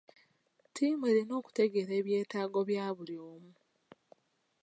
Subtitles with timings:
[0.67, 3.51] Ttiimu erina okutegeera ebyetaago bya buli omu.